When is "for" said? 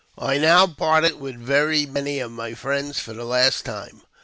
2.99-3.13